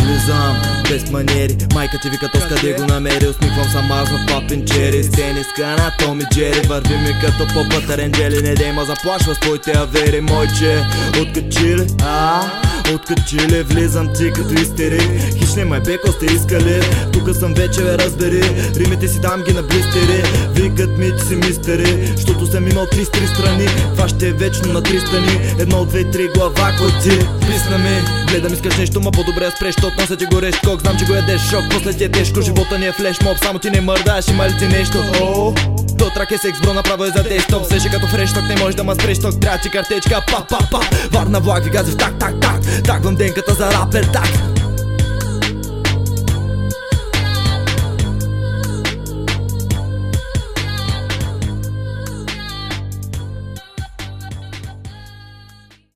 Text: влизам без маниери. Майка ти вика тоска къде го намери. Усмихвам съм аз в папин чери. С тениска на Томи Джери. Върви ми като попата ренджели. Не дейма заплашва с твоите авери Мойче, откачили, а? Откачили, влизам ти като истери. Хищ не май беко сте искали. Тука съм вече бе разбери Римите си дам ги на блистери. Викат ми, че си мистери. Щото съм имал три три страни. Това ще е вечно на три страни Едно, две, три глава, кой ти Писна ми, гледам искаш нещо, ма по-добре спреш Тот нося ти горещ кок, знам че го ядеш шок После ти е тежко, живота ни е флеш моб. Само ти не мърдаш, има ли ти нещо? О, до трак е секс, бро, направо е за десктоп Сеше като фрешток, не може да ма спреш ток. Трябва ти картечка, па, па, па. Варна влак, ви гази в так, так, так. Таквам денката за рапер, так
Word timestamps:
влизам 0.00 0.62
без 0.90 1.10
маниери. 1.10 1.56
Майка 1.74 1.98
ти 2.02 2.10
вика 2.10 2.28
тоска 2.28 2.48
къде 2.48 2.72
го 2.72 2.86
намери. 2.86 3.26
Усмихвам 3.26 3.70
съм 3.70 3.92
аз 3.92 4.08
в 4.08 4.26
папин 4.26 4.64
чери. 4.66 5.02
С 5.02 5.10
тениска 5.10 5.66
на 5.66 5.92
Томи 5.98 6.24
Джери. 6.34 6.66
Върви 6.68 6.96
ми 6.96 7.14
като 7.20 7.46
попата 7.54 7.96
ренджели. 7.96 8.42
Не 8.42 8.54
дейма 8.54 8.84
заплашва 8.84 9.34
с 9.34 9.40
твоите 9.40 9.72
авери 9.72 10.20
Мойче, 10.20 10.84
откачили, 11.20 11.86
а? 12.02 12.40
Откачили, 12.94 13.62
влизам 13.62 14.08
ти 14.14 14.32
като 14.32 14.54
истери. 14.54 15.20
Хищ 15.38 15.56
не 15.56 15.64
май 15.64 15.80
беко 15.80 16.12
сте 16.12 16.26
искали. 16.26 16.80
Тука 17.12 17.34
съм 17.34 17.54
вече 17.54 17.82
бе 17.82 17.98
разбери 17.98 18.42
Римите 18.76 19.08
си 19.08 19.20
дам 19.20 19.42
ги 19.42 19.52
на 19.52 19.62
блистери. 19.62 20.22
Викат 20.54 20.98
ми, 20.98 21.12
че 21.18 21.24
си 21.24 21.36
мистери. 21.36 22.14
Щото 22.20 22.46
съм 22.46 22.68
имал 22.68 22.86
три 22.86 23.06
три 23.06 23.26
страни. 23.26 23.66
Това 23.94 24.08
ще 24.08 24.28
е 24.28 24.32
вечно 24.32 24.72
на 24.72 24.82
три 24.82 25.00
страни 25.00 25.54
Едно, 25.58 25.84
две, 25.84 26.10
три 26.10 26.28
глава, 26.34 26.72
кой 26.78 26.90
ти 27.02 27.18
Писна 27.18 27.78
ми, 27.78 28.17
гледам 28.28 28.52
искаш 28.52 28.76
нещо, 28.76 29.00
ма 29.00 29.10
по-добре 29.10 29.50
спреш 29.56 29.74
Тот 29.76 29.92
нося 29.98 30.16
ти 30.16 30.26
горещ 30.26 30.60
кок, 30.60 30.80
знам 30.80 30.98
че 30.98 31.04
го 31.04 31.14
ядеш 31.14 31.40
шок 31.50 31.62
После 31.70 31.92
ти 31.92 32.04
е 32.04 32.08
тежко, 32.08 32.40
живота 32.40 32.78
ни 32.78 32.86
е 32.86 32.92
флеш 32.92 33.20
моб. 33.20 33.38
Само 33.42 33.58
ти 33.58 33.70
не 33.70 33.80
мърдаш, 33.80 34.28
има 34.28 34.48
ли 34.48 34.58
ти 34.58 34.66
нещо? 34.66 34.98
О, 35.22 35.52
до 35.94 36.10
трак 36.10 36.30
е 36.30 36.38
секс, 36.38 36.60
бро, 36.60 36.74
направо 36.74 37.04
е 37.04 37.10
за 37.10 37.22
десктоп 37.22 37.66
Сеше 37.66 37.90
като 37.90 38.06
фрешток, 38.06 38.42
не 38.42 38.56
може 38.56 38.76
да 38.76 38.84
ма 38.84 38.94
спреш 38.94 39.18
ток. 39.18 39.40
Трябва 39.40 39.58
ти 39.58 39.70
картечка, 39.70 40.24
па, 40.26 40.44
па, 40.48 40.58
па. 40.70 40.80
Варна 41.10 41.40
влак, 41.40 41.64
ви 41.64 41.70
гази 41.70 41.92
в 41.92 41.96
так, 41.96 42.18
так, 42.18 42.40
так. 42.40 42.82
Таквам 42.84 43.14
денката 43.14 43.54
за 43.54 43.72
рапер, 43.72 44.04
так 44.04 44.57